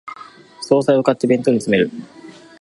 [0.63, 1.91] 総菜を買って弁当に詰める